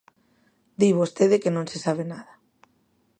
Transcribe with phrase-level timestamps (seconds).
[0.79, 2.33] Di vostede que non se sabe nada.